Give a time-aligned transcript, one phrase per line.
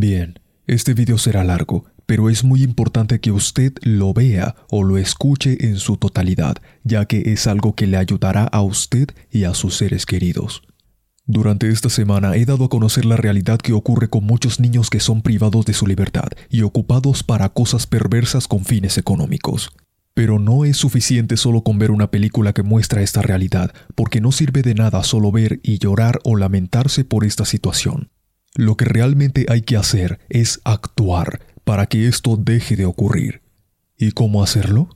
[0.00, 4.96] Bien, este video será largo, pero es muy importante que usted lo vea o lo
[4.96, 9.54] escuche en su totalidad, ya que es algo que le ayudará a usted y a
[9.54, 10.62] sus seres queridos.
[11.26, 15.00] Durante esta semana he dado a conocer la realidad que ocurre con muchos niños que
[15.00, 19.72] son privados de su libertad y ocupados para cosas perversas con fines económicos.
[20.14, 24.30] Pero no es suficiente solo con ver una película que muestra esta realidad, porque no
[24.30, 28.10] sirve de nada solo ver y llorar o lamentarse por esta situación.
[28.54, 33.42] Lo que realmente hay que hacer es actuar para que esto deje de ocurrir.
[33.96, 34.88] ¿Y cómo hacerlo?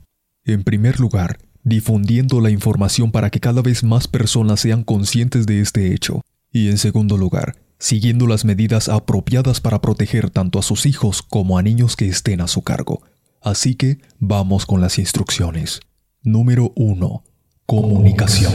[0.43, 5.61] En primer lugar, difundiendo la información para que cada vez más personas sean conscientes de
[5.61, 6.21] este hecho.
[6.51, 11.57] Y en segundo lugar, siguiendo las medidas apropiadas para proteger tanto a sus hijos como
[11.57, 13.01] a niños que estén a su cargo.
[13.41, 15.81] Así que vamos con las instrucciones.
[16.21, 17.23] Número 1.
[17.65, 18.53] Comunicación.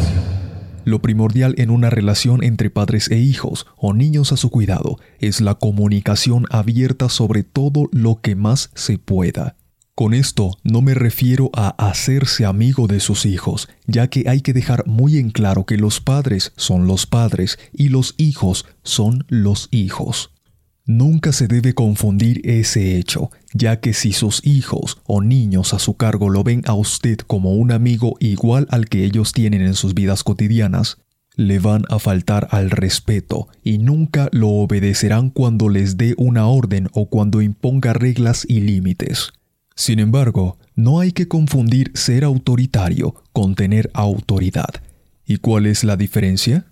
[0.88, 5.42] Lo primordial en una relación entre padres e hijos o niños a su cuidado es
[5.42, 9.56] la comunicación abierta sobre todo lo que más se pueda.
[9.94, 14.54] Con esto no me refiero a hacerse amigo de sus hijos, ya que hay que
[14.54, 19.68] dejar muy en claro que los padres son los padres y los hijos son los
[19.70, 20.32] hijos.
[20.88, 25.98] Nunca se debe confundir ese hecho, ya que si sus hijos o niños a su
[25.98, 29.92] cargo lo ven a usted como un amigo igual al que ellos tienen en sus
[29.92, 30.96] vidas cotidianas,
[31.36, 36.88] le van a faltar al respeto y nunca lo obedecerán cuando les dé una orden
[36.94, 39.32] o cuando imponga reglas y límites.
[39.76, 44.70] Sin embargo, no hay que confundir ser autoritario con tener autoridad.
[45.26, 46.67] ¿Y cuál es la diferencia?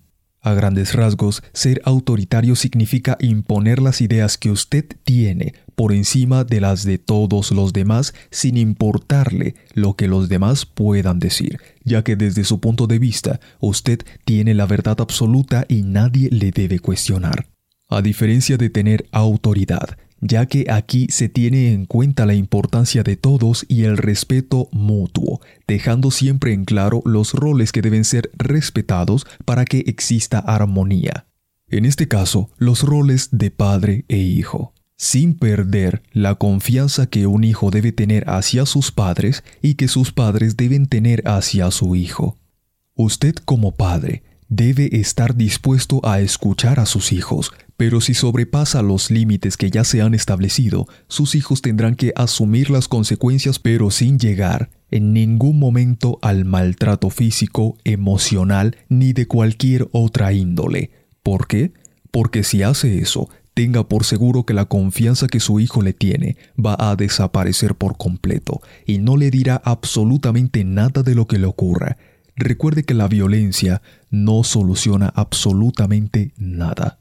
[0.47, 6.61] A grandes rasgos, ser autoritario significa imponer las ideas que usted tiene por encima de
[6.61, 12.15] las de todos los demás sin importarle lo que los demás puedan decir, ya que
[12.15, 17.49] desde su punto de vista usted tiene la verdad absoluta y nadie le debe cuestionar.
[17.89, 23.17] A diferencia de tener autoridad, ya que aquí se tiene en cuenta la importancia de
[23.17, 29.27] todos y el respeto mutuo, dejando siempre en claro los roles que deben ser respetados
[29.45, 31.27] para que exista armonía.
[31.69, 37.45] En este caso, los roles de padre e hijo, sin perder la confianza que un
[37.45, 42.39] hijo debe tener hacia sus padres y que sus padres deben tener hacia su hijo.
[42.95, 49.11] Usted como padre debe estar dispuesto a escuchar a sus hijos, pero si sobrepasa los
[49.11, 54.19] límites que ya se han establecido, sus hijos tendrán que asumir las consecuencias pero sin
[54.19, 60.91] llegar en ningún momento al maltrato físico, emocional ni de cualquier otra índole.
[61.23, 61.73] ¿Por qué?
[62.11, 66.37] Porque si hace eso, tenga por seguro que la confianza que su hijo le tiene
[66.63, 71.47] va a desaparecer por completo y no le dirá absolutamente nada de lo que le
[71.47, 71.97] ocurra.
[72.37, 73.81] Recuerde que la violencia
[74.11, 76.99] no soluciona absolutamente nada.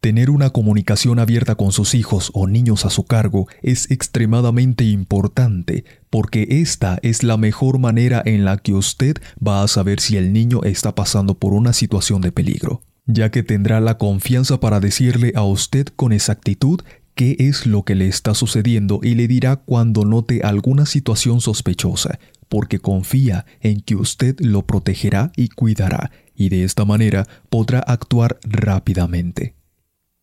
[0.00, 5.84] Tener una comunicación abierta con sus hijos o niños a su cargo es extremadamente importante
[6.08, 9.16] porque esta es la mejor manera en la que usted
[9.46, 13.42] va a saber si el niño está pasando por una situación de peligro, ya que
[13.42, 16.80] tendrá la confianza para decirle a usted con exactitud
[17.20, 22.18] qué es lo que le está sucediendo y le dirá cuando note alguna situación sospechosa,
[22.48, 28.40] porque confía en que usted lo protegerá y cuidará, y de esta manera podrá actuar
[28.42, 29.54] rápidamente.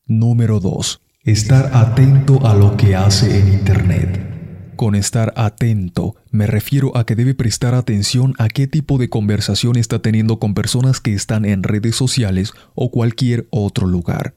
[0.07, 0.99] Número 2.
[1.21, 4.73] Estar atento a lo que hace en Internet.
[4.75, 9.75] Con estar atento me refiero a que debe prestar atención a qué tipo de conversación
[9.75, 14.33] está teniendo con personas que están en redes sociales o cualquier otro lugar,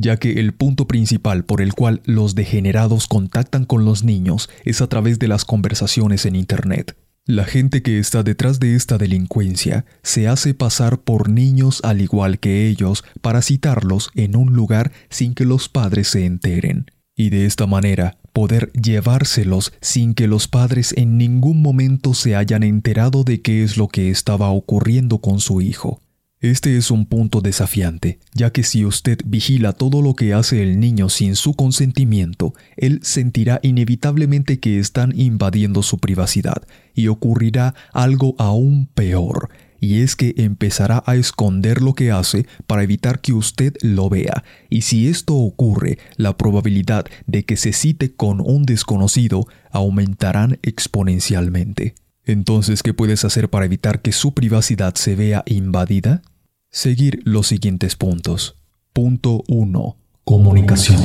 [0.00, 4.80] ya que el punto principal por el cual los degenerados contactan con los niños es
[4.80, 6.96] a través de las conversaciones en Internet.
[7.26, 12.40] La gente que está detrás de esta delincuencia se hace pasar por niños al igual
[12.40, 17.46] que ellos para citarlos en un lugar sin que los padres se enteren, y de
[17.46, 23.42] esta manera poder llevárselos sin que los padres en ningún momento se hayan enterado de
[23.42, 26.00] qué es lo que estaba ocurriendo con su hijo.
[26.40, 30.80] Este es un punto desafiante, ya que si usted vigila todo lo que hace el
[30.80, 38.36] niño sin su consentimiento, él sentirá inevitablemente que están invadiendo su privacidad y ocurrirá algo
[38.38, 39.50] aún peor,
[39.80, 44.42] y es que empezará a esconder lo que hace para evitar que usted lo vea,
[44.70, 51.96] y si esto ocurre, la probabilidad de que se cite con un desconocido aumentarán exponencialmente.
[52.30, 56.22] Entonces, ¿qué puedes hacer para evitar que su privacidad se vea invadida?
[56.70, 58.56] Seguir los siguientes puntos.
[58.92, 59.96] Punto 1.
[60.22, 61.00] Comunicación.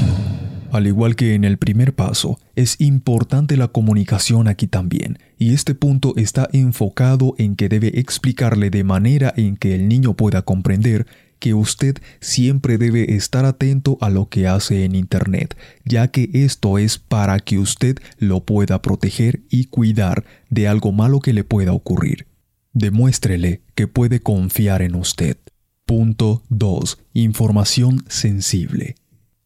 [0.72, 5.74] Al igual que en el primer paso, es importante la comunicación aquí también, y este
[5.74, 11.08] punto está enfocado en que debe explicarle de manera en que el niño pueda comprender
[11.46, 16.80] que usted siempre debe estar atento a lo que hace en Internet, ya que esto
[16.80, 21.72] es para que usted lo pueda proteger y cuidar de algo malo que le pueda
[21.72, 22.26] ocurrir.
[22.74, 25.38] Demuéstrele que puede confiar en usted.
[25.86, 26.98] Punto 2.
[27.14, 28.96] Información sensible.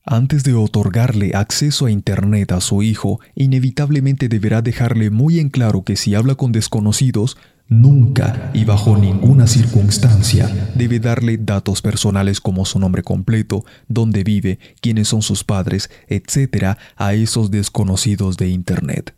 [0.05, 5.83] Antes de otorgarle acceso a Internet a su hijo, inevitablemente deberá dejarle muy en claro
[5.83, 7.35] que si habla con desconocidos,
[7.69, 14.59] nunca y bajo ninguna circunstancia debe darle datos personales como su nombre completo, dónde vive,
[14.81, 16.77] quiénes son sus padres, etc.
[16.97, 19.15] a esos desconocidos de Internet.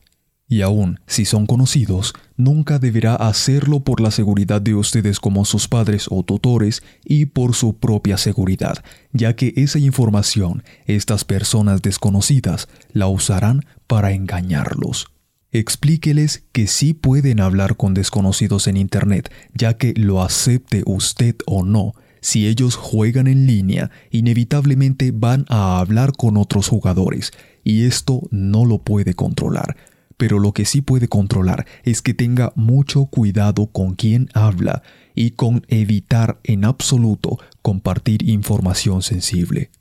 [0.52, 5.70] Y aún si son conocidos, nunca deberá hacerlo por la seguridad de ustedes como sus
[5.70, 8.84] padres o tutores y por su propia seguridad,
[9.14, 15.08] ya que esa información estas personas desconocidas la usarán para engañarlos.
[15.52, 21.64] Explíqueles que sí pueden hablar con desconocidos en Internet, ya que lo acepte usted o
[21.64, 27.32] no, si ellos juegan en línea, inevitablemente van a hablar con otros jugadores,
[27.64, 29.76] y esto no lo puede controlar
[30.22, 34.84] pero lo que sí puede controlar es que tenga mucho cuidado con quién habla
[35.16, 39.72] y con evitar en absoluto compartir información sensible.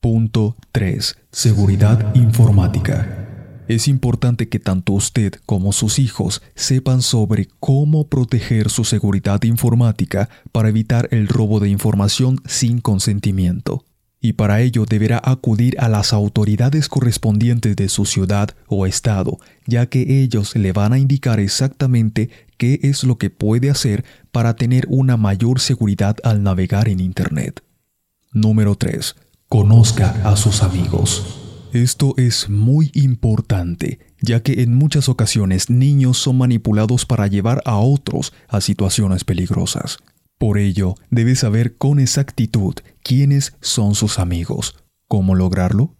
[0.00, 1.18] Punto 3.
[1.30, 3.23] Seguridad informática.
[3.66, 10.28] Es importante que tanto usted como sus hijos sepan sobre cómo proteger su seguridad informática
[10.52, 13.84] para evitar el robo de información sin consentimiento
[14.24, 19.36] y para ello deberá acudir a las autoridades correspondientes de su ciudad o estado,
[19.66, 24.02] ya que ellos le van a indicar exactamente qué es lo que puede hacer
[24.32, 27.62] para tener una mayor seguridad al navegar en Internet.
[28.32, 29.14] Número 3.
[29.50, 31.43] Conozca a sus amigos.
[31.74, 37.78] Esto es muy importante, ya que en muchas ocasiones niños son manipulados para llevar a
[37.78, 39.98] otros a situaciones peligrosas.
[40.38, 44.76] Por ello, debe saber con exactitud quiénes son sus amigos.
[45.08, 45.96] ¿Cómo lograrlo?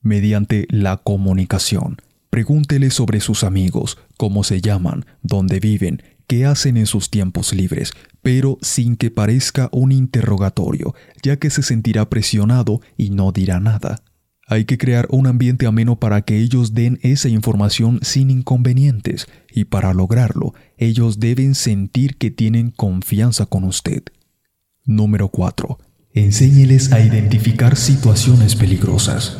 [0.00, 1.98] Mediante la comunicación.
[2.30, 7.92] Pregúntele sobre sus amigos, cómo se llaman, dónde viven, qué hacen en sus tiempos libres,
[8.22, 14.00] pero sin que parezca un interrogatorio, ya que se sentirá presionado y no dirá nada.
[14.50, 19.64] Hay que crear un ambiente ameno para que ellos den esa información sin inconvenientes y
[19.64, 24.04] para lograrlo ellos deben sentir que tienen confianza con usted.
[24.86, 25.78] Número 4.
[26.14, 29.36] Enséñeles a identificar situaciones peligrosas.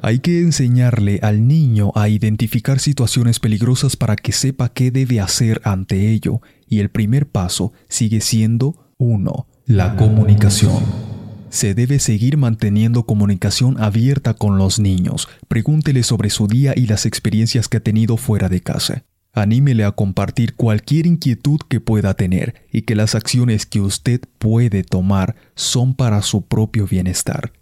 [0.00, 5.60] Hay que enseñarle al niño a identificar situaciones peligrosas para que sepa qué debe hacer
[5.64, 9.48] ante ello y el primer paso sigue siendo 1.
[9.66, 11.15] La comunicación.
[11.56, 15.26] Se debe seguir manteniendo comunicación abierta con los niños.
[15.48, 19.04] Pregúntele sobre su día y las experiencias que ha tenido fuera de casa.
[19.32, 24.84] Anímele a compartir cualquier inquietud que pueda tener y que las acciones que usted puede
[24.84, 27.54] tomar son para su propio bienestar.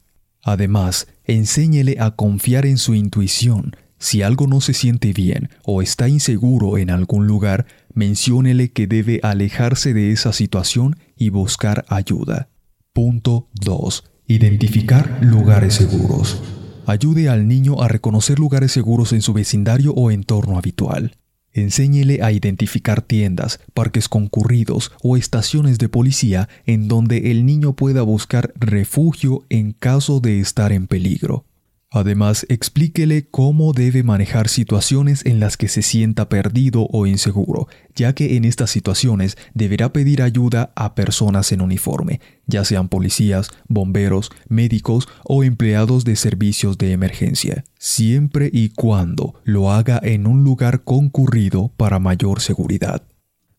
[0.42, 3.76] Además, enséñele a confiar en su intuición.
[4.00, 9.20] Si algo no se siente bien o está inseguro en algún lugar, menciónele que debe
[9.22, 12.48] alejarse de esa situación y buscar ayuda.
[12.94, 14.04] Punto 2.
[14.28, 16.40] Identificar lugares seguros.
[16.86, 21.16] Ayude al niño a reconocer lugares seguros en su vecindario o entorno habitual.
[21.52, 28.02] Enséñele a identificar tiendas, parques concurridos o estaciones de policía en donde el niño pueda
[28.02, 31.46] buscar refugio en caso de estar en peligro.
[31.94, 38.16] Además, explíquele cómo debe manejar situaciones en las que se sienta perdido o inseguro, ya
[38.16, 44.32] que en estas situaciones deberá pedir ayuda a personas en uniforme, ya sean policías, bomberos,
[44.48, 50.82] médicos o empleados de servicios de emergencia, siempre y cuando lo haga en un lugar
[50.82, 53.04] concurrido para mayor seguridad.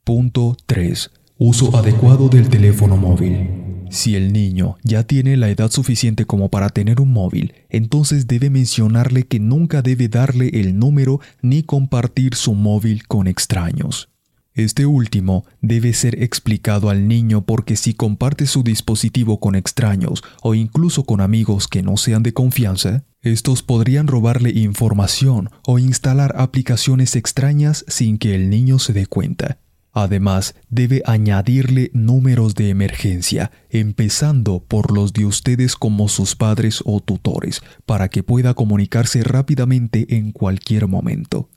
[0.03, 1.09] Punto 3.
[1.37, 3.49] Uso adecuado del teléfono móvil.
[3.89, 8.49] Si el niño ya tiene la edad suficiente como para tener un móvil, entonces debe
[8.49, 14.07] mencionarle que nunca debe darle el número ni compartir su móvil con extraños.
[14.53, 20.55] Este último debe ser explicado al niño porque si comparte su dispositivo con extraños o
[20.55, 27.17] incluso con amigos que no sean de confianza, estos podrían robarle información o instalar aplicaciones
[27.17, 29.59] extrañas sin que el niño se dé cuenta.
[29.97, 36.99] Además, debe añadirle números de emergencia, empezando por los de ustedes como sus padres o
[36.99, 41.47] tutores, para que pueda comunicarse rápidamente en cualquier momento.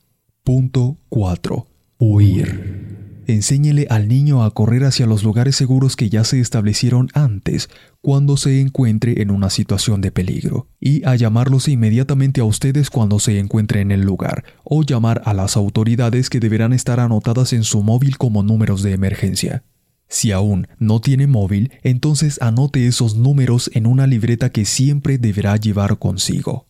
[0.44, 1.66] Punto 4.
[1.98, 3.07] Huir.
[3.28, 7.68] Enséñele al niño a correr hacia los lugares seguros que ya se establecieron antes
[8.00, 13.18] cuando se encuentre en una situación de peligro y a llamarlos inmediatamente a ustedes cuando
[13.18, 17.64] se encuentre en el lugar o llamar a las autoridades que deberán estar anotadas en
[17.64, 19.62] su móvil como números de emergencia.
[20.08, 25.58] Si aún no tiene móvil, entonces anote esos números en una libreta que siempre deberá
[25.58, 26.66] llevar consigo.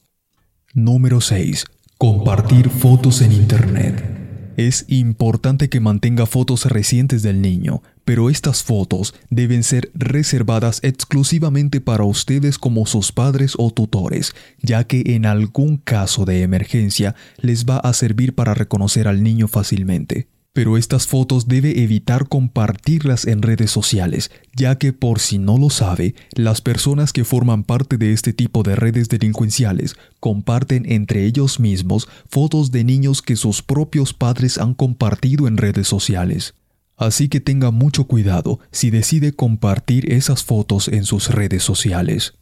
[0.74, 1.66] Número 6.
[1.98, 4.17] Compartir fotos en Internet.
[4.58, 11.80] Es importante que mantenga fotos recientes del niño, pero estas fotos deben ser reservadas exclusivamente
[11.80, 17.66] para ustedes como sus padres o tutores, ya que en algún caso de emergencia les
[17.66, 20.26] va a servir para reconocer al niño fácilmente
[20.58, 25.70] pero estas fotos debe evitar compartirlas en redes sociales, ya que por si no lo
[25.70, 31.60] sabe, las personas que forman parte de este tipo de redes delincuenciales comparten entre ellos
[31.60, 36.54] mismos fotos de niños que sus propios padres han compartido en redes sociales.
[36.96, 42.34] Así que tenga mucho cuidado si decide compartir esas fotos en sus redes sociales.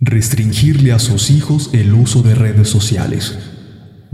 [0.00, 3.38] Restringirle a sus hijos el uso de redes sociales.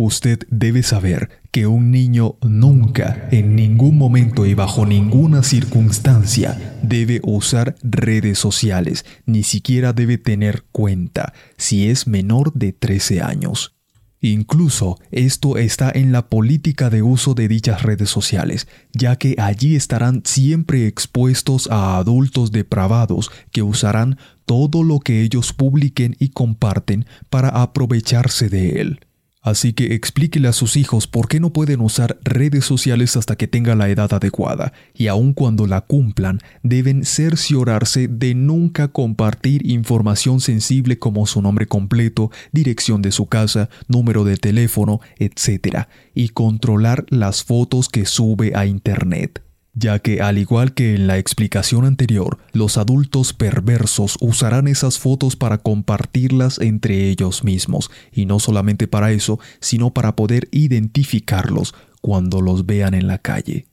[0.01, 7.21] Usted debe saber que un niño nunca, en ningún momento y bajo ninguna circunstancia debe
[7.25, 13.75] usar redes sociales, ni siquiera debe tener cuenta si es menor de 13 años.
[14.21, 19.75] Incluso esto está en la política de uso de dichas redes sociales, ya que allí
[19.75, 27.05] estarán siempre expuestos a adultos depravados que usarán todo lo que ellos publiquen y comparten
[27.31, 29.01] para aprovecharse de él.
[29.41, 33.47] Así que explíquele a sus hijos por qué no pueden usar redes sociales hasta que
[33.47, 40.41] tengan la edad adecuada, y aun cuando la cumplan, deben cerciorarse de nunca compartir información
[40.41, 47.07] sensible como su nombre completo, dirección de su casa, número de teléfono, etc., y controlar
[47.09, 49.43] las fotos que sube a Internet
[49.79, 55.37] ya que al igual que en la explicación anterior, los adultos perversos usarán esas fotos
[55.37, 62.41] para compartirlas entre ellos mismos, y no solamente para eso, sino para poder identificarlos cuando
[62.41, 63.67] los vean en la calle.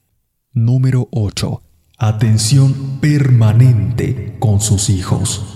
[0.53, 1.61] Número 8.
[1.97, 5.54] Atención permanente con sus hijos.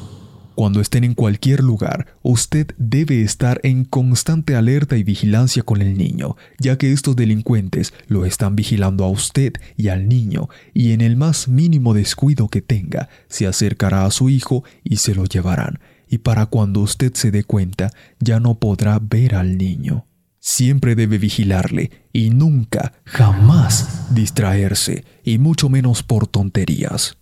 [0.59, 5.97] Cuando estén en cualquier lugar, usted debe estar en constante alerta y vigilancia con el
[5.97, 10.99] niño, ya que estos delincuentes lo están vigilando a usted y al niño, y en
[10.99, 15.79] el más mínimo descuido que tenga, se acercará a su hijo y se lo llevarán,
[16.09, 20.07] y para cuando usted se dé cuenta, ya no podrá ver al niño.
[20.41, 27.18] Siempre debe vigilarle y nunca, jamás distraerse, y mucho menos por tonterías.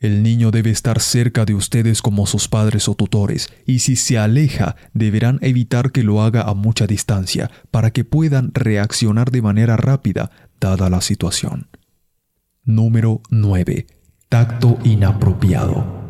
[0.00, 4.16] El niño debe estar cerca de ustedes como sus padres o tutores, y si se
[4.16, 9.76] aleja, deberán evitar que lo haga a mucha distancia para que puedan reaccionar de manera
[9.76, 11.68] rápida dada la situación.
[12.64, 13.86] Número 9.
[14.30, 16.00] Tacto inapropiado.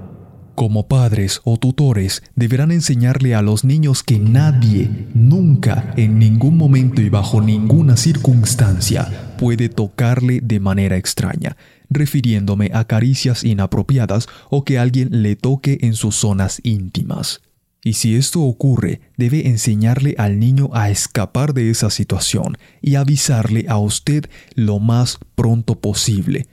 [0.55, 7.03] Como padres o tutores deberán enseñarle a los niños que nadie, nunca, en ningún momento
[7.03, 11.57] y bajo ninguna circunstancia puede tocarle de manera extraña,
[11.91, 17.43] refiriéndome a caricias inapropiadas o que alguien le toque en sus zonas íntimas.
[17.83, 23.67] Y si esto ocurre, debe enseñarle al niño a escapar de esa situación y avisarle
[23.69, 26.47] a usted lo más pronto posible.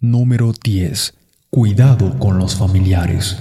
[0.00, 1.14] Número 10
[1.50, 3.36] Cuidado con los familiares.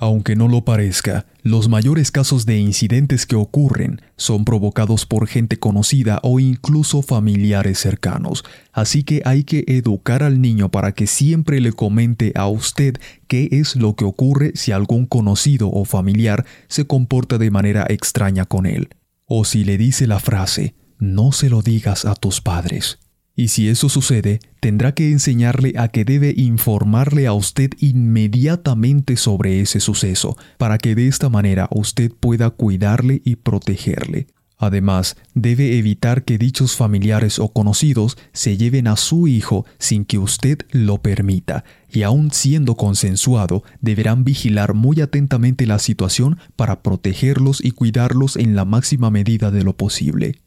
[0.00, 5.58] Aunque no lo parezca, los mayores casos de incidentes que ocurren son provocados por gente
[5.58, 11.60] conocida o incluso familiares cercanos, así que hay que educar al niño para que siempre
[11.60, 16.86] le comente a usted qué es lo que ocurre si algún conocido o familiar se
[16.86, 18.90] comporta de manera extraña con él.
[19.24, 22.98] O si le dice la frase, no se lo digas a tus padres.
[23.38, 29.60] Y si eso sucede, tendrá que enseñarle a que debe informarle a usted inmediatamente sobre
[29.60, 34.26] ese suceso, para que de esta manera usted pueda cuidarle y protegerle.
[34.56, 40.18] Además, debe evitar que dichos familiares o conocidos se lleven a su hijo sin que
[40.18, 47.64] usted lo permita, y aun siendo consensuado, deberán vigilar muy atentamente la situación para protegerlos
[47.64, 50.40] y cuidarlos en la máxima medida de lo posible.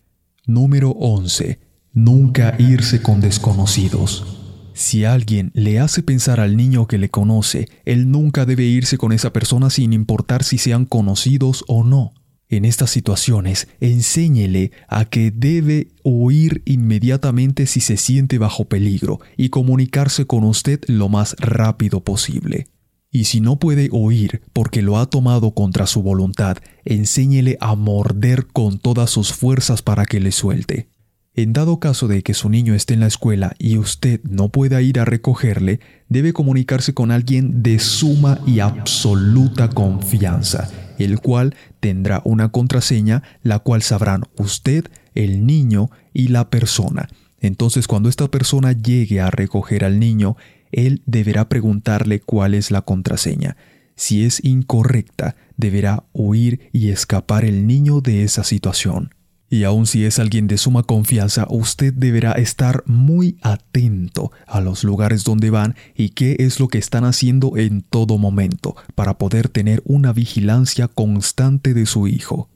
[0.45, 4.25] Número 11 Nunca irse con desconocidos.
[4.73, 9.11] Si alguien le hace pensar al niño que le conoce, él nunca debe irse con
[9.11, 12.13] esa persona sin importar si sean conocidos o no.
[12.47, 19.49] En estas situaciones, enséñele a que debe huir inmediatamente si se siente bajo peligro y
[19.49, 22.67] comunicarse con usted lo más rápido posible.
[23.11, 26.55] Y si no puede huir porque lo ha tomado contra su voluntad,
[26.85, 30.87] enséñele a morder con todas sus fuerzas para que le suelte.
[31.33, 34.81] En dado caso de que su niño esté en la escuela y usted no pueda
[34.81, 40.69] ir a recogerle, debe comunicarse con alguien de suma y absoluta confianza,
[40.99, 44.85] el cual tendrá una contraseña la cual sabrán usted,
[45.15, 47.07] el niño y la persona.
[47.39, 50.35] Entonces cuando esta persona llegue a recoger al niño,
[50.73, 53.55] él deberá preguntarle cuál es la contraseña.
[53.95, 59.11] Si es incorrecta, deberá huir y escapar el niño de esa situación.
[59.53, 64.85] Y aun si es alguien de suma confianza, usted deberá estar muy atento a los
[64.85, 69.49] lugares donde van y qué es lo que están haciendo en todo momento para poder
[69.49, 72.47] tener una vigilancia constante de su hijo.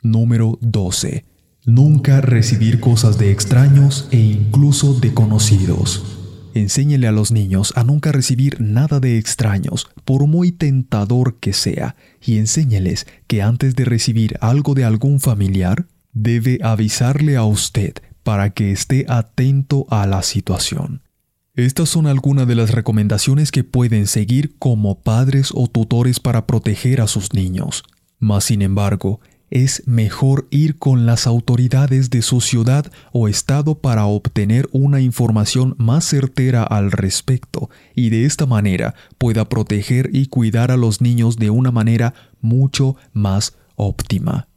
[0.00, 1.26] Número 12.
[1.66, 6.02] Nunca recibir cosas de extraños e incluso de conocidos.
[6.54, 11.94] Enséñele a los niños a nunca recibir nada de extraños, por muy tentador que sea,
[12.24, 15.84] y enséñeles que antes de recibir algo de algún familiar,
[16.22, 21.02] debe avisarle a usted para que esté atento a la situación.
[21.54, 27.00] Estas son algunas de las recomendaciones que pueden seguir como padres o tutores para proteger
[27.00, 27.84] a sus niños.
[28.18, 29.20] Mas, sin embargo,
[29.50, 35.74] es mejor ir con las autoridades de su ciudad o estado para obtener una información
[35.78, 41.36] más certera al respecto y de esta manera pueda proteger y cuidar a los niños
[41.36, 44.48] de una manera mucho más óptima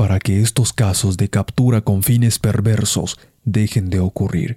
[0.00, 4.56] para que estos casos de captura con fines perversos dejen de ocurrir.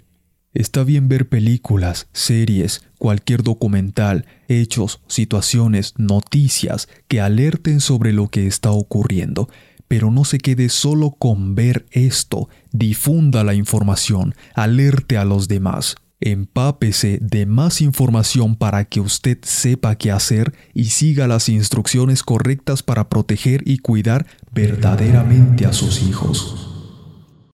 [0.54, 8.48] Está bien ver películas, series, cualquier documental, hechos, situaciones, noticias que alerten sobre lo que
[8.48, 9.50] está ocurriendo,
[9.90, 15.98] pero no se quede solo con ver esto, difunda la información, alerte a los demás.
[16.25, 22.82] Empápese de más información para que usted sepa qué hacer y siga las instrucciones correctas
[22.82, 26.73] para proteger y cuidar verdaderamente a sus hijos.